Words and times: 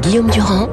Guillaume 0.00 0.30
Durand 0.30 0.68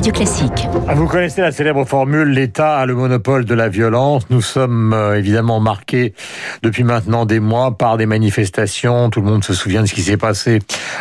Radio 0.00 0.14
Classique. 0.14 0.66
Ah, 0.88 0.94
vous 0.94 1.06
connaissez 1.06 1.42
la 1.42 1.52
célèbre 1.52 1.84
formule 1.84 2.28
l'État 2.28 2.78
a 2.78 2.86
le 2.86 2.94
monopole 2.94 3.44
de 3.44 3.52
la 3.52 3.68
violence. 3.68 4.22
Nous 4.30 4.40
sommes 4.40 4.94
euh, 4.94 5.18
évidemment 5.18 5.60
marqués 5.60 6.14
depuis 6.62 6.84
maintenant 6.84 7.26
des 7.26 7.38
mois 7.38 7.76
par 7.76 7.98
des 7.98 8.06
manifestations. 8.06 9.10
Tout 9.10 9.20
le 9.20 9.26
monde 9.26 9.44
se 9.44 9.52
souvient 9.52 9.82
de 9.82 9.86
ce 9.86 9.92
qui 9.92 10.00
s'est 10.00 10.16
passé 10.16 10.60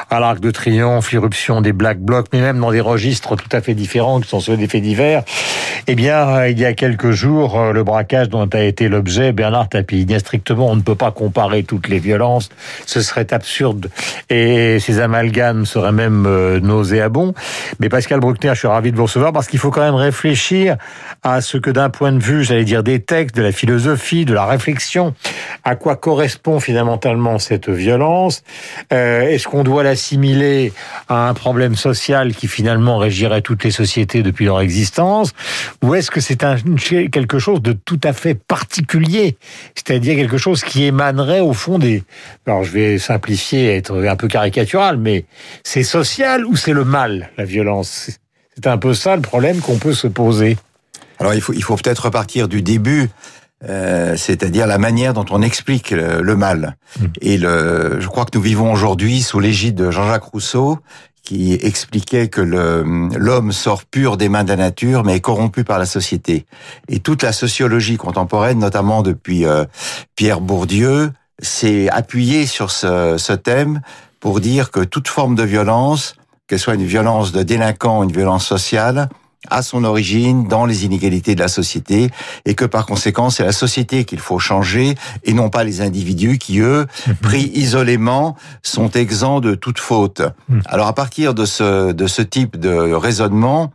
à 0.09 0.19
l'Arc 0.19 0.41
de 0.41 0.51
Triomphe, 0.51 1.13
l'irruption 1.13 1.61
des 1.61 1.71
Black 1.71 1.99
Blocs, 1.99 2.27
mais 2.33 2.41
même 2.41 2.59
dans 2.59 2.73
des 2.73 2.81
registres 2.81 3.37
tout 3.37 3.47
à 3.53 3.61
fait 3.61 3.73
différents 3.73 4.19
qui 4.19 4.27
sont 4.27 4.41
ceux 4.41 4.57
des 4.57 4.67
faits 4.67 4.83
divers. 4.83 5.23
Eh 5.87 5.95
bien, 5.95 6.27
euh, 6.27 6.49
il 6.49 6.59
y 6.59 6.65
a 6.65 6.73
quelques 6.73 7.11
jours, 7.11 7.57
euh, 7.57 7.71
le 7.71 7.85
braquage 7.85 8.27
dont 8.27 8.49
a 8.49 8.59
été 8.59 8.89
l'objet 8.89 9.31
Bernard 9.31 9.69
Tapie. 9.69 10.05
A 10.13 10.19
strictement, 10.19 10.67
on 10.67 10.75
ne 10.75 10.81
peut 10.81 10.95
pas 10.95 11.11
comparer 11.11 11.63
toutes 11.63 11.87
les 11.87 11.99
violences. 11.99 12.49
Ce 12.85 12.99
serait 12.99 13.33
absurde 13.33 13.89
et 14.29 14.77
ces 14.81 14.99
amalgames 14.99 15.65
seraient 15.65 15.93
même 15.93 16.27
nauséabonds. 16.59 17.33
Mais 17.79 17.87
Pascal 17.87 18.19
Bruckner, 18.19 18.51
je 18.55 18.59
suis 18.59 18.67
ravi 18.67 18.88
de 18.91 18.97
vous 18.97 19.03
recevoir 19.03 19.33
parce 19.33 19.47
qu'il 19.47 19.59
faut 19.59 19.71
quand 19.71 19.81
même 19.81 19.95
réfléchir 19.95 20.77
à 21.23 21.41
ce 21.41 21.57
que 21.57 21.69
d'un 21.69 21.89
point 21.89 22.11
de 22.11 22.19
vue, 22.19 22.43
j'allais 22.43 22.65
dire, 22.65 22.83
des 22.83 22.99
textes, 22.99 23.35
de 23.35 23.41
la 23.41 23.51
philosophie, 23.51 24.25
de 24.25 24.33
la 24.33 24.45
réflexion, 24.45 25.13
à 25.63 25.75
quoi 25.75 25.95
correspond 25.95 26.59
finalement 26.59 26.97
cette 27.39 27.69
violence. 27.69 28.43
Euh, 28.93 29.21
Est-ce 29.21 29.47
qu'on 29.47 29.63
doit 29.63 29.83
l'assimiler 29.83 30.73
à 31.07 31.29
un 31.29 31.33
problème 31.33 31.75
social 31.75 32.33
qui 32.33 32.47
finalement 32.47 32.97
régirait 32.97 33.41
toutes 33.41 33.63
les 33.63 33.71
sociétés 33.71 34.23
depuis 34.23 34.45
leur 34.45 34.61
existence? 34.61 35.33
Ou 35.83 35.95
est-ce 35.95 36.11
que 36.11 36.19
c'est 36.19 36.37
quelque 37.11 37.39
chose 37.39 37.61
de 37.61 37.73
tout 37.73 37.99
à 38.03 38.13
fait 38.13 38.35
particulier? 38.35 39.37
C'est-à-dire 39.75 40.15
quelque 40.15 40.37
chose 40.37 40.63
qui 40.63 40.85
émanerait 40.85 41.41
au 41.41 41.53
fond 41.53 41.79
des... 41.79 42.03
Alors 42.45 42.63
je 42.63 42.71
vais 42.71 42.97
simplifier, 42.97 43.75
être 43.75 43.95
un 44.07 44.15
peu 44.15 44.27
caricatural, 44.27 44.97
mais 44.97 45.25
c'est 45.63 45.83
social 45.83 46.45
ou 46.45 46.55
c'est 46.55 46.73
le 46.73 46.85
mal, 46.85 47.29
la 47.37 47.45
violence? 47.45 48.18
C'est 48.61 48.69
un 48.69 48.77
peu 48.77 48.93
ça 48.93 49.15
le 49.15 49.21
problème 49.21 49.61
qu'on 49.61 49.77
peut 49.77 49.93
se 49.93 50.07
poser. 50.07 50.57
Alors 51.19 51.33
il 51.33 51.41
faut, 51.41 51.53
il 51.53 51.63
faut 51.63 51.75
peut-être 51.75 52.05
repartir 52.05 52.47
du 52.47 52.61
début, 52.61 53.09
euh, 53.67 54.15
c'est-à-dire 54.17 54.67
la 54.67 54.77
manière 54.77 55.13
dont 55.13 55.25
on 55.31 55.41
explique 55.41 55.91
le, 55.91 56.35
mal. 56.35 56.75
Mmh. 56.99 57.05
Et 57.21 57.37
le, 57.37 57.97
je 57.99 58.07
crois 58.07 58.25
que 58.25 58.37
nous 58.37 58.43
vivons 58.43 58.71
aujourd'hui 58.71 59.21
sous 59.21 59.39
l'égide 59.39 59.75
de 59.75 59.91
Jean-Jacques 59.91 60.23
Rousseau, 60.23 60.79
qui 61.23 61.53
expliquait 61.53 62.27
que 62.27 62.41
l'homme 62.41 63.51
sort 63.51 63.83
pur 63.85 64.17
des 64.17 64.29
mains 64.29 64.43
de 64.43 64.49
la 64.49 64.55
nature, 64.55 65.03
mais 65.03 65.17
est 65.17 65.21
corrompu 65.21 65.63
par 65.63 65.77
la 65.77 65.85
société. 65.85 66.45
Et 66.87 66.99
toute 66.99 67.21
la 67.23 67.33
sociologie 67.33 67.97
contemporaine, 67.97 68.59
notamment 68.59 69.03
depuis 69.03 69.45
euh, 69.45 69.65
Pierre 70.15 70.41
Bourdieu, 70.41 71.11
s'est 71.41 71.87
appuyée 71.89 72.45
sur 72.45 72.71
ce, 72.71 73.15
ce 73.17 73.33
thème 73.33 73.81
pour 74.19 74.39
dire 74.41 74.71
que 74.71 74.81
toute 74.81 75.07
forme 75.07 75.35
de 75.35 75.43
violence 75.43 76.15
qu'elle 76.49 76.59
soit 76.59 76.73
une 76.73 76.85
violence 76.85 77.31
de 77.31 77.43
délinquant, 77.43 78.03
une 78.03 78.11
violence 78.11 78.45
sociale, 78.45 79.07
a 79.49 79.61
son 79.61 79.85
origine 79.85 80.47
dans 80.47 80.65
les 80.65 80.83
inégalités 80.83 81.33
de 81.33 81.39
la 81.39 81.47
société 81.47 82.09
et 82.45 82.55
que 82.55 82.65
par 82.65 82.85
conséquent 82.85 83.29
c'est 83.29 83.45
la 83.45 83.53
société 83.53 84.03
qu'il 84.03 84.19
faut 84.19 84.39
changer 84.39 84.95
et 85.23 85.31
non 85.31 85.49
pas 85.49 85.63
les 85.63 85.79
individus 85.79 86.37
qui 86.37 86.59
eux 86.59 86.87
mhm. 87.07 87.15
pris 87.15 87.51
isolément 87.53 88.35
sont 88.63 88.89
exempts 88.89 89.39
de 89.39 89.55
toute 89.55 89.79
faute. 89.79 90.21
Mhm. 90.49 90.61
Alors 90.65 90.87
à 90.87 90.93
partir 90.93 91.33
de 91.33 91.45
ce 91.45 91.93
de 91.93 92.07
ce 92.07 92.21
type 92.21 92.59
de 92.59 92.93
raisonnement 92.93 93.71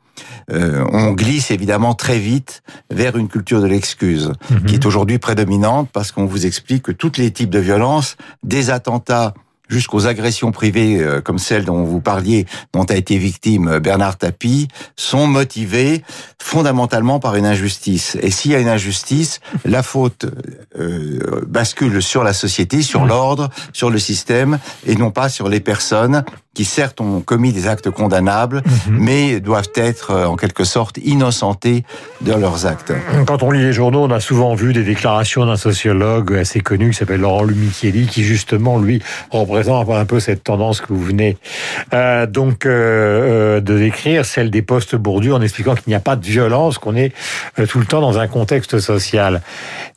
euh, 0.52 0.84
on 0.92 1.12
glisse 1.12 1.50
évidemment 1.50 1.94
très 1.94 2.18
vite 2.18 2.62
vers 2.90 3.16
une 3.16 3.28
culture 3.28 3.60
de 3.60 3.66
l'excuse, 3.66 4.32
mhm. 4.50 4.64
qui 4.64 4.74
est 4.74 4.86
aujourd'hui 4.86 5.18
prédominante 5.18 5.88
parce 5.92 6.12
qu'on 6.12 6.26
vous 6.26 6.46
explique 6.46 6.84
que 6.84 6.92
tous 6.92 7.12
les 7.16 7.30
types 7.30 7.50
de 7.50 7.58
violences, 7.58 8.16
des 8.42 8.70
attentats 8.70 9.34
jusqu'aux 9.68 10.06
agressions 10.06 10.52
privées 10.52 10.98
euh, 11.00 11.20
comme 11.20 11.38
celle 11.38 11.64
dont 11.64 11.84
vous 11.84 12.00
parliez, 12.00 12.46
dont 12.72 12.84
a 12.84 12.94
été 12.94 13.16
victime 13.16 13.68
euh, 13.68 13.80
Bernard 13.80 14.16
Tapie, 14.16 14.68
sont 14.96 15.26
motivées 15.26 16.02
fondamentalement 16.38 17.20
par 17.20 17.36
une 17.36 17.46
injustice. 17.46 18.16
Et 18.20 18.30
s'il 18.30 18.50
y 18.50 18.54
a 18.54 18.60
une 18.60 18.68
injustice, 18.68 19.40
la 19.64 19.82
faute 19.82 20.26
euh, 20.78 21.42
bascule 21.46 22.02
sur 22.02 22.22
la 22.22 22.32
société, 22.32 22.82
sur 22.82 23.06
l'ordre, 23.06 23.48
sur 23.72 23.90
le 23.90 23.98
système, 23.98 24.58
et 24.86 24.96
non 24.96 25.10
pas 25.10 25.28
sur 25.28 25.48
les 25.48 25.60
personnes 25.60 26.24
qui 26.54 26.64
certes 26.64 27.00
ont 27.00 27.20
commis 27.20 27.52
des 27.52 27.66
actes 27.66 27.90
condamnables, 27.90 28.62
mhm. 28.88 28.98
mais 28.98 29.40
doivent 29.40 29.70
être 29.74 30.12
euh, 30.12 30.26
en 30.26 30.36
quelque 30.36 30.64
sorte 30.64 30.98
innocentés 30.98 31.84
de 32.20 32.32
leurs 32.32 32.66
actes. 32.66 32.92
Quand 33.26 33.42
on 33.42 33.50
lit 33.50 33.60
les 33.60 33.72
journaux, 33.72 34.04
on 34.04 34.10
a 34.10 34.20
souvent 34.20 34.54
vu 34.54 34.72
des 34.72 34.84
déclarations 34.84 35.44
d'un 35.44 35.56
sociologue 35.56 36.32
assez 36.34 36.60
connu 36.60 36.90
qui 36.90 36.96
s'appelle 36.96 37.20
Laurent 37.20 37.42
Lumichieli, 37.42 38.06
qui 38.06 38.22
justement, 38.22 38.78
lui, 38.78 39.02
représente 39.30 39.63
un 39.68 40.04
peu 40.04 40.20
cette 40.20 40.44
tendance 40.44 40.80
que 40.80 40.92
vous 40.92 41.02
venez 41.02 41.36
euh, 41.92 42.26
donc 42.26 42.66
euh, 42.66 43.58
euh 43.58 43.60
de 43.60 43.78
décrire, 43.78 44.24
celle 44.24 44.50
des 44.50 44.62
postes 44.62 44.96
bourdus, 44.96 45.32
en 45.32 45.40
expliquant 45.40 45.74
qu'il 45.74 45.88
n'y 45.88 45.94
a 45.94 46.00
pas 46.00 46.16
de 46.16 46.24
violence, 46.24 46.78
qu'on 46.78 46.96
est 46.96 47.12
tout 47.68 47.78
le 47.78 47.86
temps 47.86 48.00
dans 48.00 48.18
un 48.18 48.26
contexte 48.26 48.78
social. 48.78 49.40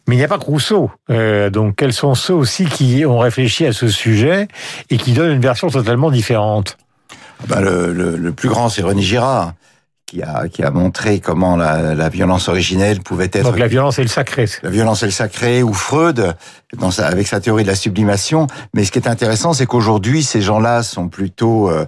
Mais 0.08 0.16
il 0.16 0.18
n'y 0.20 0.24
a 0.24 0.28
pas 0.28 0.38
que 0.38 0.46
Rousseau. 0.46 0.92
Donc, 1.10 1.76
quels 1.76 1.94
sont 1.94 2.16
ceux 2.16 2.34
aussi 2.34 2.66
qui 2.66 3.06
ont 3.06 3.20
réfléchi 3.20 3.66
à 3.66 3.74
ce 3.74 3.88
sujet 3.88 4.48
et 4.90 4.98
qui 4.98 5.14
donnent 5.14 5.34
une 5.34 5.42
version 5.42 5.70
totalement 5.70 6.12
différente? 6.12 6.78
Ben 7.48 7.62
le, 7.62 8.32
plus 8.32 8.50
grand, 8.50 8.70
c'est 8.70 8.82
René 8.82 9.02
Girard. 9.02 9.54
Qui 10.10 10.24
a, 10.24 10.48
qui 10.48 10.64
a 10.64 10.72
montré 10.72 11.20
comment 11.20 11.58
la, 11.58 11.94
la 11.94 12.08
violence 12.08 12.48
originelle 12.48 13.02
pouvait 13.02 13.26
être... 13.26 13.44
Donc 13.44 13.60
la 13.60 13.68
violence 13.68 14.00
est 14.00 14.04
le 14.04 14.08
sacré. 14.08 14.46
La 14.64 14.70
violence 14.70 15.04
est 15.04 15.08
le 15.08 15.12
sacré, 15.12 15.64
ou 15.64 15.74
Freud, 15.74 16.34
dans 16.80 16.92
sa, 16.92 17.08
avec 17.08 17.28
sa 17.28 17.42
théorie 17.42 17.64
de 17.64 17.68
la 17.68 17.76
sublimation. 17.76 18.48
Mais 18.74 18.86
ce 18.86 18.94
qui 18.94 19.00
est 19.00 19.10
intéressant, 19.10 19.52
c'est 19.52 19.66
qu'aujourd'hui, 19.66 20.24
ces 20.24 20.40
gens-là 20.40 20.82
sont 20.82 21.10
plutôt... 21.10 21.70
Euh, 21.70 21.74
euh, 21.82 21.86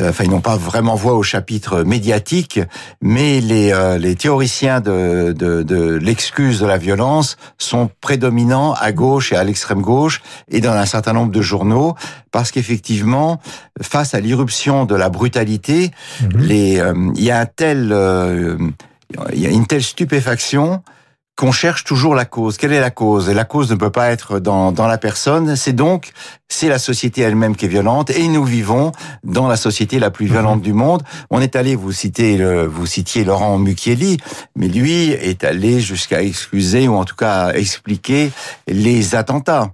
enfin 0.00 0.24
ils 0.24 0.30
n'ont 0.30 0.40
pas 0.40 0.56
vraiment 0.56 0.94
voix 0.94 1.14
au 1.14 1.22
chapitre 1.22 1.82
médiatique, 1.82 2.60
mais 3.00 3.40
les, 3.40 3.72
euh, 3.72 3.98
les 3.98 4.16
théoriciens 4.16 4.80
de, 4.80 5.34
de, 5.36 5.62
de 5.62 5.94
l'excuse 5.94 6.60
de 6.60 6.66
la 6.66 6.78
violence 6.78 7.36
sont 7.58 7.90
prédominants 8.00 8.74
à 8.74 8.92
gauche 8.92 9.32
et 9.32 9.36
à 9.36 9.44
l'extrême 9.44 9.80
gauche 9.80 10.20
et 10.50 10.60
dans 10.60 10.72
un 10.72 10.86
certain 10.86 11.12
nombre 11.12 11.32
de 11.32 11.42
journaux, 11.42 11.94
parce 12.30 12.50
qu'effectivement, 12.50 13.40
face 13.80 14.14
à 14.14 14.20
l'irruption 14.20 14.84
de 14.84 14.94
la 14.94 15.08
brutalité, 15.08 15.90
mhm. 16.22 16.40
les, 16.40 16.78
euh, 16.78 16.94
il 17.14 17.24
y 17.24 17.30
a 17.30 17.40
un 17.40 17.46
tel, 17.46 17.94
il 19.32 19.40
y 19.40 19.46
a 19.46 19.50
une 19.50 19.66
telle 19.66 19.82
stupéfaction 19.82 20.82
qu'on 21.38 21.52
cherche 21.52 21.84
toujours 21.84 22.16
la 22.16 22.24
cause. 22.24 22.56
Quelle 22.56 22.72
est 22.72 22.80
la 22.80 22.90
cause? 22.90 23.28
Et 23.28 23.34
la 23.34 23.44
cause 23.44 23.70
ne 23.70 23.76
peut 23.76 23.90
pas 23.90 24.10
être 24.10 24.40
dans, 24.40 24.72
dans 24.72 24.88
la 24.88 24.98
personne. 24.98 25.54
C'est 25.54 25.72
donc 25.72 26.10
c'est 26.48 26.68
la 26.68 26.80
société 26.80 27.20
elle-même 27.20 27.54
qui 27.54 27.66
est 27.66 27.68
violente 27.68 28.10
et 28.10 28.26
nous 28.26 28.42
vivons 28.42 28.90
dans 29.22 29.46
la 29.46 29.56
société 29.56 30.00
la 30.00 30.10
plus 30.10 30.26
violente 30.26 30.56
mhm. 30.56 30.64
du 30.64 30.72
monde. 30.72 31.04
On 31.30 31.40
est 31.40 31.54
allé 31.54 31.76
vous 31.76 31.92
citer 31.92 32.38
vous 32.66 32.86
citiez 32.86 33.22
Laurent 33.22 33.56
Mucchielli, 33.56 34.16
mais 34.56 34.66
lui 34.66 35.10
est 35.10 35.44
allé 35.44 35.78
jusqu'à 35.78 36.24
excuser 36.24 36.88
ou 36.88 36.96
en 36.96 37.04
tout 37.04 37.14
cas 37.14 37.52
expliquer 37.52 38.32
les 38.66 39.14
attentats 39.14 39.70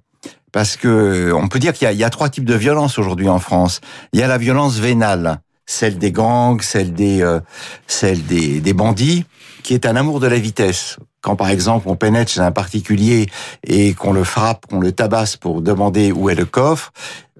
parce 0.52 0.76
que 0.76 1.32
on 1.32 1.48
peut 1.48 1.58
dire 1.58 1.72
qu'il 1.72 1.91
y, 1.91 1.96
y 1.96 2.04
a, 2.04 2.10
trois 2.10 2.28
types 2.28 2.44
de 2.44 2.54
violence 2.54 2.98
aujourd'hui 2.98 3.31
en 3.31 3.38
France. 3.38 3.81
Il 4.12 4.20
y 4.20 4.22
a 4.22 4.26
la 4.26 4.36
violence 4.36 4.76
vénale, 4.76 5.41
celle 5.66 5.98
des 5.98 6.12
gangs, 6.12 6.60
celle 6.62 6.92
des 6.92 7.22
euh, 7.22 7.41
celle 7.86 8.25
des, 8.26 8.60
des 8.60 8.72
bandits, 8.72 9.25
qui 9.62 9.75
est 9.75 9.86
un 9.86 9.97
amour 9.97 10.20
de 10.20 10.26
la 10.26 10.38
vitesse 10.38 10.98
quand 11.25 11.36
par 11.36 11.48
exemple 11.48 11.88
on 11.88 11.97
pénètre 11.97 12.30
chez 12.30 12.41
un 12.41 12.52
particulier 12.52 13.30
et 13.66 13.94
qu'on 13.94 14.12
le 14.12 14.25
frappe, 14.25 14.66
qu'on 14.66 14.78
le 14.78 14.92
tabasse 14.92 15.36
pour 15.36 15.62
demander 15.62 16.12
où 16.12 16.28
est 16.28 16.34
le 16.34 16.44
coffre, 16.44 16.92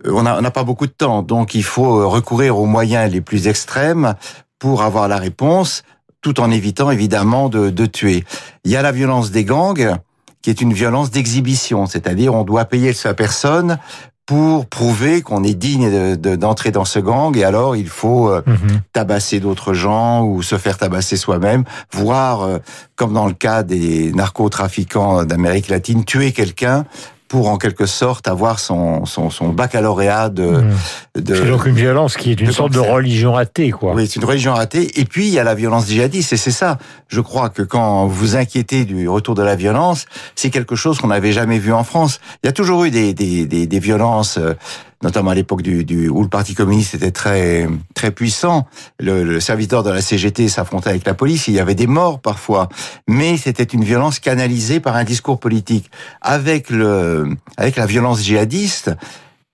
euh, 0.07 0.13
on 0.13 0.23
n'a 0.23 0.51
pas 0.51 0.65
beaucoup 0.65 0.87
de 0.87 0.93
temps. 0.93 1.23
Donc 1.23 1.55
il 1.55 1.63
faut 1.63 2.01
euh, 2.01 2.07
recourir 2.07 2.59
aux 2.59 2.67
moyens 2.67 3.13
les 3.13 3.21
plus 3.21 3.47
extrêmes 3.47 4.15
pour 4.59 4.83
avoir 4.83 5.07
la 5.07 5.19
réponse, 5.19 5.83
tout 6.23 6.41
en 6.41 6.51
évitant 6.51 6.91
évidemment 6.91 7.51
de, 7.51 7.69
de 7.69 7.87
tuer. 7.87 8.25
Il 8.65 8.71
y 8.71 8.77
a 8.77 8.83
la 8.83 8.93
violence 8.93 9.31
des 9.31 9.45
gangs 9.45 9.97
qui 10.41 10.51
est 10.51 10.61
une 10.63 10.73
violence 10.73 11.11
d'exhibition, 11.11 11.87
c'est-à-dire 11.87 12.35
on 12.35 12.45
doit 12.45 12.65
payer 12.65 12.95
sa 12.95 13.13
personne 13.13 13.79
pour 14.27 14.67
prouver 14.67 15.21
qu'on 15.21 15.45
est 15.45 15.55
digne 15.55 16.17
d'entrer 16.17 16.71
dans 16.71 16.87
ce 16.87 16.99
gang 16.99 17.37
et 17.37 17.45
alors 17.45 17.77
il 17.77 17.89
faut 17.89 18.31
euh, 18.31 18.43
mhm. 18.47 18.81
tabasser 18.93 19.39
d'autres 19.39 19.75
gens 19.75 20.25
ou 20.25 20.43
se 20.43 20.57
faire 20.57 20.79
tabasser 20.79 21.17
soi-même, 21.17 21.65
voire, 21.93 22.43
euh, 22.43 22.59
comme 22.97 23.13
dans 23.13 23.27
le 23.27 23.35
cas 23.35 23.63
des 23.63 24.13
narcotrafiquants 24.13 25.25
d'Amérique 25.25 25.69
latine, 25.69 26.05
tuer 26.05 26.33
quelqu'un 26.33 26.87
pour 27.29 27.49
en 27.49 27.57
quelque 27.57 27.87
sorte 27.87 28.29
avoir 28.29 28.59
son, 28.59 29.07
son, 29.07 29.31
son 29.31 29.49
baccalauréat 29.49 30.29
de... 30.29 30.47
Mmh. 30.47 31.21
de 31.21 31.35
c'est 31.35 31.47
donc 31.47 31.67
une 31.67 31.75
violence 31.75 32.17
qui 32.17 32.31
est 32.31 32.41
une 32.41 32.53
sorte 32.53 32.73
de 32.73 32.79
religion 32.79 33.33
raté, 33.33 33.71
quoi. 33.71 33.95
Oui, 33.95 34.07
c'est 34.07 34.21
une 34.21 34.27
religion 34.27 34.55
ratée. 34.55 35.01
Et 35.01 35.05
puis, 35.05 35.27
il 35.27 35.33
y 35.33 35.39
a 35.39 35.45
la 35.45 35.55
violence 35.55 35.89
djihadiste. 35.89 36.33
Et 36.33 36.37
c'est 36.37 36.51
ça, 36.51 36.79
je 37.09 37.21
crois 37.21 37.49
que 37.49 37.63
quand 37.63 38.07
vous 38.07 38.37
inquiétez 38.37 38.85
du 38.85 39.09
retour 39.09 39.35
de 39.35 39.43
la 39.43 39.57
violence, 39.57 40.07
c'est 40.35 40.51
quelque 40.51 40.77
chose 40.77 40.99
qu'on 40.99 41.09
n'avait 41.09 41.33
jamais 41.33 41.59
vu 41.59 41.73
en 41.73 41.83
France. 41.83 42.21
Il 42.43 42.47
y 42.47 42.51
a 42.51 42.53
toujours 42.53 42.85
eu 42.85 42.91
des, 42.91 43.15
des, 43.15 43.47
des, 43.47 43.67
des 43.67 43.79
violences 43.79 44.39
euh, 44.39 44.55
notamment 45.03 45.31
à 45.31 45.35
l'époque 45.35 45.63
du, 45.63 45.85
du, 45.85 46.09
où 46.09 46.23
le 46.23 46.29
Parti 46.29 46.55
communiste 46.55 46.95
était 46.95 47.11
très 47.11 47.69
très 47.95 48.11
puissant. 48.11 48.67
Le, 48.99 49.25
le 49.25 49.41
serviteur 49.41 49.83
de 49.83 49.91
la 49.91 50.01
CGT 50.01 50.49
s'affrontait 50.49 50.91
avec 50.91 51.07
la 51.07 51.15
police, 51.15 51.49
il 51.49 51.55
y 51.55 51.61
avait 51.61 51.75
des 51.75 51.87
morts 51.87 52.21
parfois, 52.21 52.69
mais 53.09 53.37
c'était 53.37 53.65
une 53.65 53.85
violence 53.85 54.19
canalisée 54.19 54.81
par 54.81 54.97
un 54.97 55.05
discours 55.05 55.39
politique. 55.41 55.91
Avec 56.21 56.71
le 56.71 57.29
avec 57.57 57.77
la 57.77 57.87
violence 57.87 58.23
djihadiste, 58.23 58.91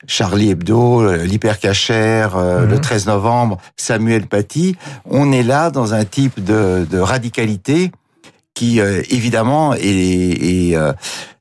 Charlie 0.07 0.51
Hebdo, 0.51 1.15
l'hypercachère, 1.17 2.37
euh, 2.37 2.67
le 2.67 2.81
13 2.81 3.07
mhm. 3.07 3.13
novembre, 3.13 3.59
Samuel 3.77 4.27
Paty, 4.27 4.77
on 5.05 5.31
est 5.33 5.43
là 5.43 5.71
dans 5.71 5.95
un 5.95 6.05
type 6.05 6.43
de, 6.43 6.87
de 6.91 6.99
radicalité 6.99 7.93
qui 8.61 8.79
euh, 8.79 9.01
évidemment 9.09 9.73
et, 9.73 10.73
euh, 10.75 10.93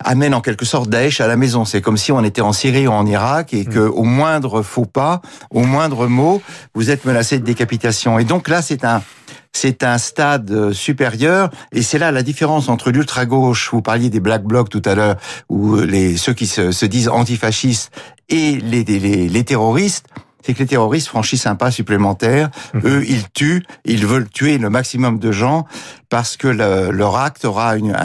amène 0.02 0.34
en 0.34 0.40
quelque 0.40 0.64
sorte 0.64 0.90
Daesh 0.90 1.20
à 1.20 1.28
la 1.28 1.36
maison. 1.36 1.66
C'est 1.66 1.82
comme 1.82 1.98
si 1.98 2.14
on 2.14 2.24
était 2.24 2.40
en 2.40 2.54
Syrie 2.54 2.88
ou 2.88 2.92
en 2.92 3.06
Irak 3.06 3.54
et 3.54 3.66
que 3.66 3.80
au 3.80 4.04
moindre 4.04 4.62
faux 4.62 4.86
pas, 4.86 5.22
au 5.52 5.66
moindre 5.66 6.08
mot, 6.08 6.42
vous 6.76 6.92
êtes 6.92 7.04
menacé 7.04 7.38
de 7.38 7.44
décapitation. 7.44 8.20
Et 8.20 8.24
donc 8.24 8.48
là, 8.48 8.62
c'est 8.62 8.86
un 8.86 9.04
c'est 9.52 9.84
un 9.84 9.98
stade 9.98 10.50
euh, 10.52 10.72
supérieur 10.72 11.50
et 11.74 11.82
c'est 11.82 11.98
là 11.98 12.14
la 12.14 12.24
différence 12.24 12.70
entre 12.70 12.90
l'ultra 12.90 13.26
gauche. 13.26 13.70
Vous 13.74 13.82
parliez 13.82 14.10
des 14.10 14.22
black 14.22 14.44
blocs 14.44 14.70
tout 14.70 14.84
à 14.86 14.96
l'heure, 14.96 15.18
ou 15.50 15.76
les 15.76 16.16
ceux 16.16 16.34
qui 16.34 16.48
se, 16.48 16.72
se 16.72 16.86
disent 16.86 17.10
antifascistes 17.10 17.92
et 18.30 18.56
les, 18.64 18.86
les, 18.86 19.28
les 19.28 19.44
terroristes 19.44 20.06
c'est 20.46 20.54
que 20.54 20.60
les 20.60 20.66
terroristes 20.66 21.08
franchissent 21.08 21.48
un 21.48 21.56
pas 21.56 21.72
supplémentaire. 21.72 22.50
Mhm. 22.74 22.82
Eux, 22.86 23.06
ils 23.08 23.30
tuent, 23.32 23.66
ils 23.86 24.06
veulent 24.06 24.30
tuer 24.30 24.58
le 24.58 24.70
maximum 24.70 25.20
de 25.20 25.32
gens 25.32 25.66
parce 26.10 26.38
que 26.38 26.48
leur 26.48 27.18
acte 27.18 27.46
aura 27.46 27.76
une, 27.76 27.96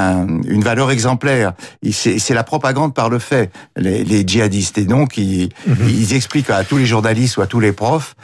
une 0.47 0.63
valeur 0.63 0.91
exemplaire. 0.91 1.53
C'est 1.91 2.35
la 2.35 2.45
propagande 2.45 2.95
par 2.95 3.09
le 3.09 3.19
fait, 3.19 3.51
les, 3.77 4.05
les 4.05 4.27
djihadistes. 4.27 4.79
Et 4.79 4.85
donc, 4.85 5.17
ils, 5.17 5.51
mhm. 5.67 5.89
ils 5.89 6.15
expliquent 6.15 6.51
à 6.51 6.65
tous 6.65 6.77
les 6.77 6.87
journalistes 6.87 7.37
ou 7.37 7.43
à 7.43 7.47
tous 7.47 7.61
les 7.61 7.73
profs 7.73 8.15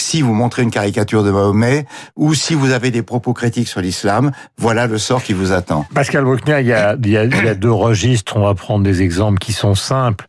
si 0.00 0.22
vous 0.22 0.34
montrez 0.34 0.62
une 0.62 0.70
caricature 0.70 1.22
de 1.22 1.30
Mahomet 1.30 1.84
ou 2.16 2.34
si 2.34 2.54
vous 2.54 2.72
avez 2.72 2.90
des 2.90 3.02
propos 3.02 3.32
critiques 3.34 3.68
sur 3.68 3.80
l'islam, 3.80 4.32
voilà 4.56 4.86
le 4.86 4.98
sort 4.98 5.22
qui 5.22 5.32
vous 5.32 5.52
attend. 5.52 5.84
Pascal 5.94 6.24
Bruckner, 6.24 6.58
il 6.60 6.66
y 6.66 6.72
a, 6.72 6.96
il 7.02 7.10
y 7.10 7.16
a 7.18 7.54
deux 7.54 7.70
registres. 7.70 8.36
On 8.36 8.44
va 8.44 8.54
prendre 8.54 8.82
des 8.82 9.02
exemples 9.02 9.38
qui 9.38 9.52
sont 9.52 9.74
simples. 9.74 10.26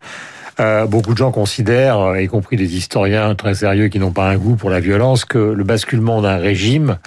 Euh, 0.60 0.86
beaucoup 0.86 1.14
de 1.14 1.18
gens 1.18 1.32
considèrent, 1.32 2.00
euh, 2.00 2.22
y 2.22 2.28
compris 2.28 2.58
des 2.58 2.76
historiens 2.76 3.36
très 3.36 3.56
sérieux 3.56 3.88
qui 3.88 4.00
n'ont 4.00 4.12
pas 4.12 4.30
un 4.30 4.38
goût 4.38 4.56
pour 4.56 4.70
la 4.70 4.80
violence, 4.80 5.26
que 5.26 5.38
le 5.38 5.64
basculement 5.64 6.22
d'un 6.22 6.38
régime, 6.38 6.98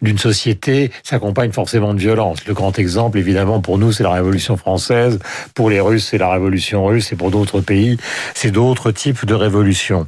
d'une 0.00 0.18
société, 0.18 0.90
s'accompagne 1.02 1.52
forcément 1.52 1.94
de 1.94 1.98
violence. 1.98 2.46
Le 2.46 2.54
grand 2.54 2.78
exemple, 2.78 3.18
évidemment, 3.18 3.60
pour 3.60 3.78
nous, 3.78 3.92
c'est 3.92 4.04
la 4.04 4.12
Révolution 4.12 4.56
française. 4.56 5.18
Pour 5.54 5.70
les 5.70 5.80
Russes, 5.80 6.08
c'est 6.10 6.18
la 6.18 6.30
Révolution 6.30 6.84
russe. 6.84 7.12
Et 7.12 7.16
pour 7.16 7.30
d'autres 7.30 7.60
pays, 7.60 7.96
c'est 8.34 8.50
d'autres 8.50 8.90
types 8.92 9.24
de 9.24 9.34
révolutions. 9.34 10.06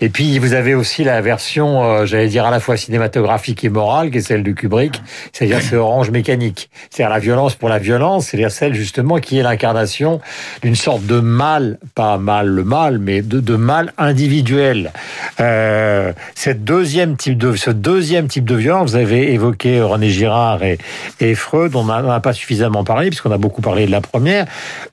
Et 0.00 0.08
puis, 0.08 0.38
vous 0.38 0.52
avez 0.52 0.74
aussi 0.74 1.04
la 1.04 1.20
version, 1.20 1.82
euh, 1.84 2.06
j'allais 2.06 2.28
dire, 2.28 2.46
à 2.46 2.50
la 2.50 2.60
fois 2.60 2.76
cinématographique 2.76 3.64
et 3.64 3.68
morale, 3.68 4.10
qui 4.10 4.18
est 4.18 4.22
celle 4.22 4.42
de 4.42 4.52
Kubrick. 4.52 5.02
C'est-à-dire, 5.32 5.60
c'est 5.60 5.76
orange 5.76 6.10
mécanique. 6.10 6.70
C'est-à-dire 6.90 7.12
la 7.12 7.18
violence 7.18 7.56
pour 7.56 7.68
la 7.68 7.78
violence, 7.78 8.26
c'est-à-dire 8.26 8.52
celle, 8.52 8.74
justement, 8.74 9.18
qui 9.18 9.38
est 9.38 9.42
l'incarnation 9.42 10.20
d'une 10.62 10.76
sorte 10.76 11.04
de 11.04 11.20
mal, 11.20 11.78
pas 11.94 12.16
mal 12.18 12.37
le 12.46 12.64
mal, 12.64 12.98
mais 12.98 13.22
de, 13.22 13.40
de 13.40 13.56
mal 13.56 13.92
individuel. 13.98 14.92
Euh, 15.40 16.12
cette 16.34 16.64
deuxième 16.64 17.16
type 17.16 17.38
de, 17.38 17.56
ce 17.56 17.70
deuxième 17.70 18.28
type 18.28 18.44
de 18.44 18.54
violence, 18.54 18.90
vous 18.90 18.96
avez 18.96 19.32
évoqué 19.32 19.80
René 19.80 20.10
Girard 20.10 20.62
et, 20.62 20.78
et 21.20 21.34
Freud, 21.34 21.74
on 21.74 21.84
n'en 21.84 22.08
a 22.08 22.20
pas 22.20 22.32
suffisamment 22.32 22.84
parlé, 22.84 23.08
puisqu'on 23.08 23.32
a 23.32 23.38
beaucoup 23.38 23.62
parlé 23.62 23.86
de 23.86 23.90
la 23.90 24.00
première. 24.00 24.46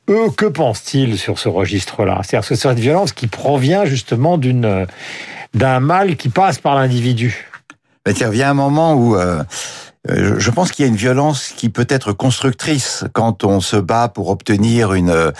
Eux, 0.09 0.30
que 0.36 0.45
pensent-ils 0.45 1.18
sur 1.18 1.39
ce 1.39 1.50
registre-là? 1.50 2.21
C'est-à-dire 2.24 2.47
que 2.47 2.56
c'est 2.56 2.68
une 2.68 2.80
violence 2.80 3.12
qui 3.12 3.27
provient 3.27 3.86
justement 3.86 4.38
d'une 4.38 4.88
d'un 5.53 5.80
mal 5.80 6.18
qui 6.18 6.30
passe 6.30 6.59
par 6.59 6.75
l'individu. 6.75 7.47
Ben, 8.06 8.13
il 8.19 8.27
vient 8.27 8.51
un 8.51 8.53
moment 8.53 8.94
où 8.94 9.15
euh, 9.15 9.42
je 10.07 10.52
pense 10.52 10.72
qu'il 10.72 10.86
y 10.86 10.88
a 10.88 10.90
une 10.90 10.98
violence 10.98 11.54
qui 11.56 11.69
peut 11.69 11.88
être 11.90 12.13
constructrice 12.13 13.06
quand 13.13 13.44
on 13.44 13.60
se 13.60 13.78
bat 13.78 14.07
pour 14.07 14.30
obtenir 14.30 14.94
une, 14.94 15.10
euh, 15.10 15.31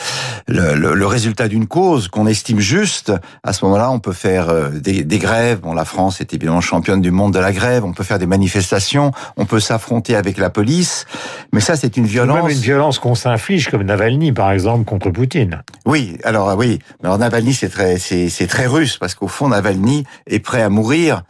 le, 0.47 1.06
résultat 1.06 1.47
d'une 1.47 1.67
cause 1.67 2.07
qu'on 2.07 2.27
estime 2.27 2.59
juste. 2.59 3.13
À 3.44 3.53
ce 3.53 3.63
moment-là, 3.65 3.91
on 3.91 4.00
peut 4.00 4.13
faire 4.13 4.50
euh, 4.50 4.69
des, 4.69 5.03
des, 5.03 5.19
grèves. 5.19 5.59
Bon, 5.59 5.73
la 5.73 5.85
France 5.85 6.21
est 6.21 6.33
évidemment 6.33 6.62
championne 6.62 7.01
du 7.01 7.12
monde 7.12 7.33
de 7.33 7.39
la 7.39 7.51
grève. 7.51 7.85
On 7.85 7.94
peut 7.94 8.03
faire 8.03 8.19
des 8.19 8.25
manifestations. 8.25 9.12
On 9.38 9.45
peut 9.45 9.59
s'affronter 9.59 10.15
avec 10.15 10.38
la 10.38 10.50
police. 10.50 11.06
Mais 11.53 11.59
ça, 11.59 11.75
c'est 11.75 11.97
une 11.97 12.06
violence. 12.06 12.44
Même 12.44 12.51
une 12.51 12.57
violence 12.57 13.00
qu'on 13.00 13.15
s'inflige, 13.15 13.69
comme 13.69 13.83
Navalny, 13.83 14.31
par 14.31 14.51
exemple, 14.51 14.85
contre 14.85 15.09
Poutine. 15.12 15.62
Oui. 15.85 16.17
Alors 16.23 16.56
oui. 16.57 16.79
Alors 17.03 17.17
Navalny, 17.17 17.53
c'est 17.53 17.69
très, 17.69 17.97
c'est 17.97 18.47
très 18.47 18.65
russe 18.65 18.97
parce 18.97 19.15
qu'au 19.15 19.27
fond, 19.27 19.50
Navalny 19.50 20.06
est 20.27 20.39
prêt 20.39 20.62
à 20.62 20.69
mourir 20.69 21.23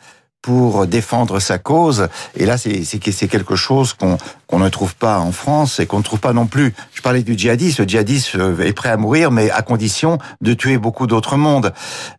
pour 0.45 0.85
défendre 0.85 1.39
sa 1.39 1.57
cause. 1.57 2.07
Et 2.35 2.45
là, 2.45 2.55
c'est 2.59 3.27
quelque 3.27 3.55
chose 3.55 3.93
qu'on 3.93 4.19
qu'on 4.47 4.59
ne 4.59 4.69
trouve 4.69 4.95
pas 4.95 5.19
en 5.19 5.31
France 5.31 5.79
et 5.79 5.87
qu'on 5.87 5.97
ne 5.97 6.03
trouve 6.03 6.19
pas 6.19 6.33
non 6.33 6.45
plus. 6.45 6.75
Je 6.93 7.01
parlais 7.01 7.23
du 7.23 7.35
djihadiste. 7.35 7.79
Le 7.79 7.85
djihadiste 7.85 8.35
euh, 8.35 8.59
est 8.59 8.73
prêt 8.73 8.89
à 8.89 8.97
mourir, 8.97 9.31
mais 9.31 9.49
à 9.49 9.63
condition 9.63 10.19
de 10.41 10.53
tuer 10.53 10.77
beaucoup 10.77 11.07
d'autres 11.07 11.35
mondes, 11.35 11.73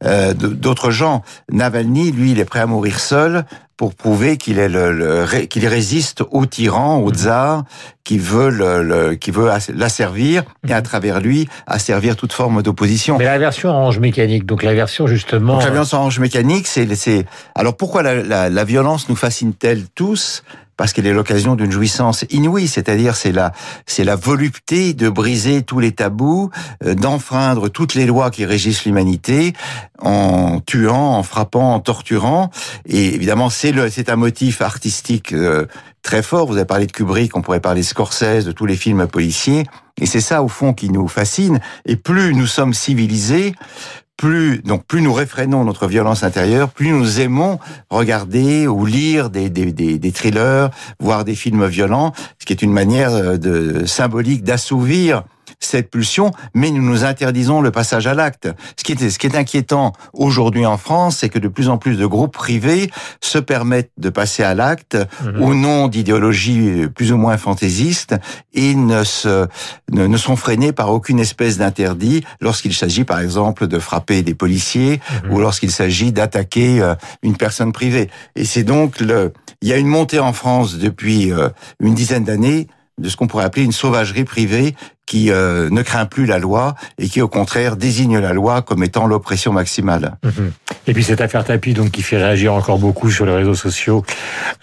euh, 0.05 0.35
d'autres 0.35 0.91
gens. 0.91 1.23
Navalny, 1.53 2.11
lui, 2.11 2.33
il 2.33 2.41
est 2.41 2.45
prêt 2.45 2.61
à 2.61 2.67
mourir 2.67 2.99
seul 2.99 3.45
pour 3.77 3.95
prouver 3.95 4.39
qu'il 4.39 4.59
est 4.59 4.69
le, 4.69 5.27
qu'il 5.47 5.67
résiste 5.67 6.23
au 6.31 6.47
tyran, 6.47 6.99
au 6.99 7.11
tsar, 7.11 7.65
qui 8.05 8.19
veut 8.19 8.49
le, 8.49 9.15
qui 9.15 9.31
veut 9.31 9.51
l'asservir 9.75 10.43
et 10.67 10.73
à 10.73 10.81
travers 10.81 11.21
lui 11.21 11.49
asservir 11.67 12.17
toute 12.17 12.33
forme 12.33 12.63
d'opposition. 12.63 13.19
Mais 13.19 13.25
la 13.25 13.39
version 13.39 13.69
orange 13.69 13.99
mécanique, 13.99 14.47
donc 14.47 14.63
la 14.63 14.75
version 14.75 15.07
justement. 15.07 15.55
Donc 15.55 15.65
la 15.65 15.71
version 15.71 15.99
orange 15.99 16.21
mécanique, 16.21 16.67
c'est 16.67 16.95
c'est 16.95 17.27
alors 17.55 17.77
pourquoi 17.77 18.03
la, 18.03 18.23
la, 18.23 18.49
la 18.49 18.65
violence 18.65 19.09
nous 19.09 19.17
fascine-t-elle 19.17 19.85
tous? 19.95 20.43
Parce 20.77 20.93
qu'elle 20.93 21.07
est 21.07 21.13
l'occasion 21.13 21.55
d'une 21.55 21.71
jouissance 21.71 22.25
inouïe, 22.31 22.69
c'est-à-dire 22.69 23.17
c'est 23.17 23.33
la 23.33 23.53
c'est 23.87 24.05
la 24.05 24.17
volupté 24.17 24.95
de 24.95 25.09
briser 25.09 25.63
tous 25.63 25.79
les 25.79 25.93
tabous, 25.93 26.51
euh, 26.85 26.95
d'enfreindre 26.95 27.69
toutes 27.69 27.95
les 27.95 28.07
lois 28.07 28.31
qui 28.31 28.45
régissent 28.45 28.85
l'humanité 28.85 29.53
en 30.01 30.61
tuant, 30.61 31.15
en 31.15 31.23
frappant, 31.23 31.75
en 31.75 31.81
torturant. 31.81 32.51
Et 32.87 33.15
évidemment 33.15 33.51
c'est 33.51 33.73
le 33.73 33.91
c'est 33.91 34.11
un 34.11 34.17
motif 34.17 34.61
artistique 34.61 35.33
euh, 35.33 35.67
très 36.03 36.23
fort. 36.23 36.47
Vous 36.47 36.57
avez 36.57 36.67
parlé 36.67 36.87
de 36.87 36.93
Kubrick, 36.93 37.37
on 37.37 37.43
pourrait 37.43 37.61
parler 37.61 37.81
de 37.81 37.87
Scorsese, 37.87 38.45
de 38.45 38.53
tous 38.53 38.67
les 38.67 38.77
films 38.77 39.07
policiers. 39.07 39.65
Et 40.01 40.07
c'est 40.07 40.21
ça 40.21 40.43
au 40.43 40.49
fond 40.49 40.75
qui 40.75 40.91
nous 40.91 41.09
fascine. 41.09 41.61
Et 41.87 41.97
plus 41.97 42.35
nous 42.35 42.47
sommes 42.47 42.75
civilisés, 42.75 43.55
plus 44.17 44.59
donc 44.59 44.85
plus 44.87 45.03
nous 45.03 45.13
réfrénons 45.13 45.65
notre 45.65 45.87
violence 45.87 46.23
intérieure, 46.23 46.71
plus 46.71 46.91
nous 46.91 47.21
aimons 47.21 47.59
regarder 47.91 48.67
ou 48.67 48.87
lire 48.87 49.31
des, 49.31 49.51
des, 49.51 49.73
des, 49.73 49.99
des 49.99 50.13
thrillers, 50.13 50.71
voir 51.01 51.25
des 51.25 51.35
films 51.35 51.67
violents, 51.67 52.13
ce 52.39 52.47
qui 52.47 52.53
est 52.53 52.63
une 52.63 52.73
manière 52.73 53.15
euh, 53.15 53.37
de 53.37 53.85
symbolique 53.87 54.43
d'assouvir 54.43 55.25
cette 55.61 55.91
pulsion, 55.91 56.31
mais 56.55 56.71
nous 56.71 56.83
nous 56.83 57.05
interdisons 57.05 57.61
le 57.61 57.71
passage 57.71 58.07
à 58.07 58.15
l'acte. 58.15 58.49
Ce 58.77 58.85
qui 58.85 58.93
est, 58.93 59.11
ce 59.11 59.19
qui 59.19 59.27
est 59.27 59.37
inquiétant 59.37 59.93
aujourd'hui 60.13 60.67
en 60.67 60.77
France, 60.77 61.19
c'est 61.19 61.29
que 61.29 61.39
de 61.39 61.49
plus 61.49 61.69
en 61.69 61.79
plus 61.79 61.97
de 61.97 62.07
groupes 62.07 62.35
privés 62.35 62.91
se 63.21 63.39
permettent 63.39 63.91
de 63.97 64.11
passer 64.11 64.43
à 64.43 64.55
l'acte 64.55 64.97
mhm. 65.25 65.43
au 65.43 65.55
nom 65.55 65.89
d'idéologies 65.89 66.87
plus 66.95 67.13
ou 67.13 67.17
moins 67.17 67.37
fantaisistes 67.37 68.15
et 68.55 68.75
ne, 68.75 69.05
se, 69.05 69.47
ne, 69.91 70.17
sont 70.17 70.37
freinés 70.37 70.73
par 70.73 70.91
aucune 70.91 71.19
espèce 71.19 71.59
d'interdit 71.59 72.25
lorsqu'il 72.41 72.75
s'agit 72.75 73.05
par 73.05 73.21
exemple 73.21 73.67
de 73.67 73.79
frapper 73.79 74.23
des 74.23 74.35
policiers 74.35 75.01
mhm. 75.25 75.33
ou 75.33 75.41
lorsqu'il 75.41 75.71
s'agit 75.71 76.13
d'attaquer 76.13 76.81
euh, 76.81 76.95
une 77.23 77.37
personne 77.37 77.73
privée. 77.73 78.11
Et 78.35 78.45
c'est 78.45 78.65
donc 78.65 79.01
le, 79.01 79.33
il 79.63 79.69
y 79.69 79.73
a 79.73 79.77
une 79.77 79.89
montée 79.89 80.19
en 80.19 80.33
France 80.33 80.77
depuis 80.77 81.33
euh, 81.33 81.49
une 81.81 81.95
dizaine 81.95 82.25
d'années 82.25 82.69
de 82.99 83.09
ce 83.09 83.17
qu'on 83.17 83.27
pourrait 83.27 83.45
appeler 83.45 83.65
une 83.65 83.73
sauvagerie 83.73 84.25
privée 84.25 84.75
qui 85.07 85.31
euh, 85.31 85.71
ne 85.71 85.83
craint 85.83 86.05
plus 86.05 86.27
la 86.27 86.39
loi 86.39 86.75
et 86.99 87.09
qui 87.09 87.23
au 87.23 87.29
contraire 87.29 87.77
désigne 87.77 88.19
la 88.19 88.33
loi 88.33 88.63
comme 88.63 88.83
étant 88.83 89.07
l'oppression 89.07 89.53
maximale. 89.53 90.17
Mhm. 90.25 90.53
Et 90.89 90.93
puis 90.93 91.05
cette 91.05 91.21
affaire 91.21 91.45
tapis 91.45 91.75
donc 91.75 91.93
qui 91.93 92.03
fait 92.03 92.17
réagir 92.17 92.53
encore 92.53 92.79
beaucoup 92.79 93.11
sur 93.11 93.25
les 93.25 93.33
réseaux 93.33 93.55
sociaux. 93.55 94.05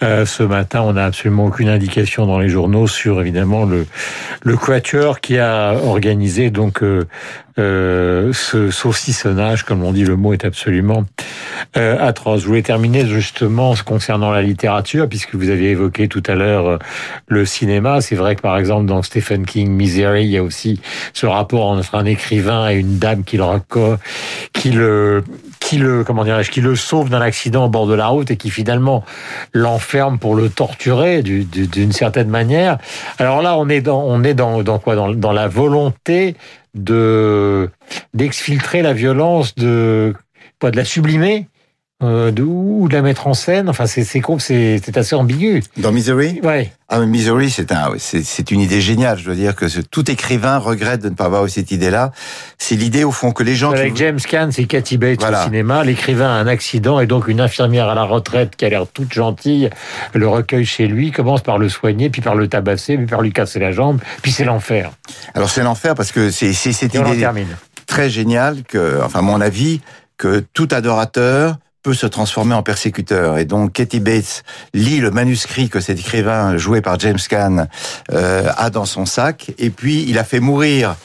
Euh, 0.02 0.26
ce 0.26 0.42
matin, 0.42 0.82
on 0.82 0.92
n'a 0.92 1.06
absolument 1.06 1.46
aucune 1.46 1.68
indication 1.68 2.26
dans 2.26 2.38
les 2.38 2.48
journaux 2.48 2.86
sur 2.86 3.20
évidemment 3.20 3.64
le 3.64 3.86
le 4.42 4.56
quatuor 4.56 5.20
qui 5.20 5.38
a 5.38 5.74
organisé 5.82 6.50
donc 6.50 6.82
euh, 6.82 7.06
euh, 7.56 8.32
ce 8.32 8.72
saucissonnage, 8.72 9.62
comme 9.62 9.84
on 9.84 9.92
dit, 9.92 10.04
le 10.04 10.16
mot 10.16 10.32
est 10.32 10.44
absolument 10.44 11.04
euh, 11.76 11.96
atroce. 12.00 12.42
Je 12.42 12.46
voulais 12.46 12.62
terminer 12.62 13.06
justement 13.06 13.74
concernant 13.84 14.32
la 14.32 14.42
littérature, 14.42 15.08
puisque 15.08 15.36
vous 15.36 15.50
aviez 15.50 15.70
évoqué 15.70 16.08
tout 16.08 16.22
à 16.26 16.34
l'heure 16.34 16.66
euh, 16.66 16.78
le 17.28 17.44
cinéma. 17.44 18.00
C'est 18.00 18.16
vrai 18.16 18.34
que 18.34 18.42
par 18.42 18.58
exemple 18.58 18.86
dans 18.86 19.02
Stephen 19.02 19.46
King, 19.46 19.70
Misery, 19.70 20.33
y 20.34 20.38
a 20.38 20.42
aussi 20.42 20.80
ce 21.12 21.26
rapport 21.26 21.66
entre 21.66 21.94
un 21.94 22.04
écrivain 22.04 22.70
et 22.70 22.74
une 22.74 22.98
dame 22.98 23.24
qui 23.24 23.36
le 23.36 23.98
qui 24.52 24.70
le 24.70 25.24
qui 25.60 25.78
le 25.78 26.04
comment 26.04 26.24
dirais-je 26.24 26.50
qui 26.50 26.60
le 26.60 26.76
sauve 26.76 27.08
d'un 27.10 27.20
accident 27.20 27.66
au 27.66 27.68
bord 27.68 27.86
de 27.86 27.94
la 27.94 28.08
route 28.08 28.30
et 28.30 28.36
qui 28.36 28.50
finalement 28.50 29.04
l'enferme 29.52 30.18
pour 30.18 30.34
le 30.34 30.48
torturer 30.48 31.22
d'une 31.22 31.92
certaine 31.92 32.28
manière. 32.28 32.78
Alors 33.18 33.42
là, 33.42 33.56
on 33.56 33.68
est 33.68 33.80
dans 33.80 34.02
on 34.02 34.22
est 34.24 34.34
dans 34.34 34.62
dans 34.62 34.78
quoi? 34.78 34.94
Dans, 34.94 35.12
dans 35.12 35.32
la 35.32 35.48
volonté 35.48 36.36
de 36.74 37.70
d'exfiltrer 38.12 38.82
la 38.82 38.92
violence, 38.92 39.54
de 39.54 40.14
pas 40.58 40.70
de 40.70 40.76
la 40.76 40.84
sublimer? 40.84 41.46
Euh, 42.04 42.88
la 42.90 43.02
mettre 43.02 43.26
en 43.26 43.34
scène. 43.34 43.68
Enfin, 43.68 43.86
c'est 43.86 44.04
c'est 44.04 44.96
assez 44.96 45.14
ambigu. 45.14 45.62
Dans 45.76 45.92
Misery 45.92 46.40
Ouais. 46.42 46.72
Ah, 46.88 47.00
mais 47.00 47.06
Misery, 47.06 47.50
c'est 47.50 47.72
un, 47.72 47.92
c'est 47.98 48.50
une 48.50 48.60
idée 48.60 48.80
géniale. 48.80 49.18
Je 49.18 49.28
veux 49.28 49.34
dire 49.34 49.56
que 49.56 49.66
tout 49.80 50.10
écrivain 50.10 50.58
regrette 50.58 51.02
de 51.02 51.08
ne 51.08 51.14
pas 51.14 51.24
avoir 51.24 51.44
eu 51.46 51.48
cette 51.48 51.70
idée-là. 51.70 52.12
C'est 52.58 52.76
l'idée 52.76 53.04
au 53.04 53.10
fond 53.10 53.32
que 53.32 53.42
les 53.42 53.56
gens. 53.56 53.72
Avec 53.72 53.96
James 53.96 54.20
Caan, 54.20 54.50
c'est 54.52 54.64
Cathy 54.64 54.98
Bates 54.98 55.22
au 55.22 55.44
cinéma. 55.44 55.82
L'écrivain 55.82 56.28
a 56.28 56.34
un 56.34 56.46
accident 56.46 57.00
et 57.00 57.06
donc 57.06 57.26
une 57.26 57.40
infirmière 57.40 57.88
à 57.88 57.94
la 57.94 58.04
retraite 58.04 58.54
qui 58.56 58.64
a 58.64 58.68
l'air 58.68 58.86
toute 58.86 59.12
gentille 59.12 59.70
le 60.12 60.28
recueille 60.28 60.64
chez 60.64 60.86
lui, 60.86 61.10
commence 61.10 61.42
par 61.42 61.58
le 61.58 61.68
soigner, 61.68 62.10
puis 62.10 62.22
par 62.22 62.34
le 62.34 62.48
tabasser, 62.48 62.96
puis 62.96 63.06
par 63.06 63.22
lui 63.22 63.32
casser 63.32 63.58
la 63.58 63.72
jambe, 63.72 64.00
puis 64.22 64.32
c'est 64.32 64.44
l'enfer. 64.44 64.92
Alors 65.34 65.50
c'est 65.50 65.62
l'enfer 65.62 65.94
parce 65.94 66.12
que 66.12 66.30
c'est 66.30 66.52
cette 66.52 66.94
idée 66.94 67.26
très 67.86 68.08
géniale 68.08 68.62
que, 68.66 69.00
enfin, 69.02 69.20
mon 69.20 69.40
avis, 69.40 69.80
que 70.16 70.44
tout 70.52 70.68
adorateur 70.70 71.56
peut 71.84 71.94
se 71.94 72.06
transformer 72.06 72.54
en 72.54 72.62
persécuteur. 72.62 73.38
Et 73.38 73.44
donc, 73.44 73.74
Katie 73.74 74.00
Bates 74.00 74.42
lit 74.72 74.98
le 74.98 75.12
manuscrit 75.12 75.68
que 75.68 75.80
cet 75.80 76.00
écrivain 76.00 76.56
joué 76.56 76.80
par 76.80 76.98
James 76.98 77.18
Caan 77.28 77.68
euh, 78.12 78.50
a 78.56 78.70
dans 78.70 78.86
son 78.86 79.06
sac, 79.06 79.52
et 79.58 79.70
puis 79.70 80.04
il 80.08 80.18
a 80.18 80.24
fait 80.24 80.40
mourir 80.40 80.96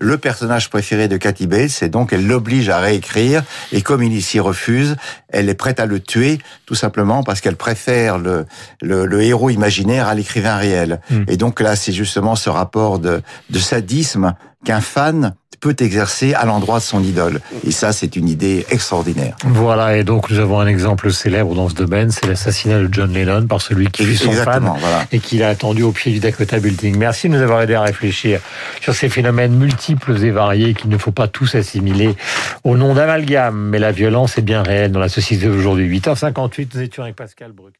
le 0.00 0.18
personnage 0.18 0.70
préféré 0.70 1.06
de 1.06 1.16
Cathy 1.16 1.46
Bates, 1.46 1.82
et 1.82 1.88
donc 1.88 2.12
elle 2.12 2.26
l'oblige 2.26 2.68
à 2.68 2.78
réécrire, 2.78 3.44
et 3.72 3.80
comme 3.80 4.02
il 4.02 4.22
s'y 4.22 4.40
refuse, 4.40 4.96
elle 5.28 5.48
est 5.48 5.54
prête 5.54 5.78
à 5.78 5.86
le 5.86 6.00
tuer, 6.00 6.40
tout 6.66 6.74
simplement 6.74 7.22
parce 7.22 7.40
qu'elle 7.40 7.56
préfère 7.56 8.18
le, 8.18 8.44
le, 8.82 9.22
héros 9.22 9.50
imaginaire 9.50 10.08
à 10.08 10.14
l'écrivain 10.14 10.56
réel. 10.56 11.00
Hmm. 11.10 11.24
Et 11.28 11.36
donc 11.36 11.60
là, 11.60 11.76
c'est 11.76 11.92
justement 11.92 12.34
ce 12.34 12.50
rapport 12.50 12.98
de, 12.98 13.22
de 13.50 13.58
sadisme 13.58 14.34
qu'un 14.64 14.80
fan 14.80 15.34
peut 15.64 15.76
exercer 15.78 16.34
à 16.34 16.44
l'endroit 16.44 16.78
de 16.78 16.84
son 16.84 17.02
idole. 17.02 17.40
Et 17.66 17.70
ça, 17.70 17.92
c'est 17.94 18.16
une 18.16 18.28
idée 18.28 18.66
extraordinaire. 18.68 19.34
Voilà, 19.46 19.96
et 19.96 20.04
donc 20.04 20.28
nous 20.28 20.38
avons 20.38 20.60
un 20.60 20.66
exemple 20.66 21.10
célèbre 21.10 21.54
dans 21.54 21.70
ce 21.70 21.74
domaine, 21.74 22.10
c'est 22.10 22.26
l'assassinat 22.26 22.80
de 22.80 22.88
John 22.92 23.10
Lennon 23.14 23.46
par 23.46 23.62
celui 23.62 23.86
qui 23.90 24.04
fut 24.04 24.16
son 24.16 24.32
fan 24.32 24.70
et 25.10 25.20
qui 25.20 25.38
l'a 25.38 25.48
attendu 25.48 25.82
au 25.82 25.92
pied 25.92 26.12
du 26.12 26.18
Dakota 26.18 26.58
Building. 26.58 26.98
Merci 26.98 27.30
de 27.30 27.36
nous 27.36 27.42
avoir 27.42 27.62
aidé 27.62 27.74
à 27.74 27.80
réfléchir 27.80 28.40
sur 28.82 28.94
ces 28.94 29.08
phénomènes 29.08 29.56
multiples 29.56 30.22
et 30.22 30.30
variés 30.30 30.74
qu'il 30.74 30.90
ne 30.90 30.98
faut 30.98 31.12
pas 31.12 31.28
tous 31.28 31.54
assimiler 31.54 32.14
au 32.62 32.76
nom 32.76 32.92
d'amalgame. 32.92 33.56
Mais 33.70 33.78
la 33.78 33.92
violence 33.92 34.36
est 34.36 34.42
bien 34.42 34.62
réelle 34.62 34.92
dans 34.92 35.00
la 35.00 35.08
société 35.08 35.46
d'aujourd'hui. 35.46 35.88
8h58, 35.98 36.68
nous 36.74 36.80
étions 36.82 37.02
avec 37.04 37.16
Pascal 37.16 37.52
Bruck. 37.52 37.72